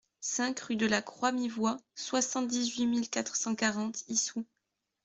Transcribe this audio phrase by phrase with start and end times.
[0.19, 4.43] cinq rue de la Croix Mi Voie, soixante-dix-huit mille quatre cent quarante Issou